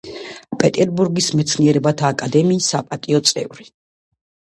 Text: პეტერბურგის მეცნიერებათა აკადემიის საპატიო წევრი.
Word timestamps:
პეტერბურგის 0.63 1.27
მეცნიერებათა 1.41 2.09
აკადემიის 2.17 2.73
საპატიო 2.75 3.25
წევრი. 3.33 3.73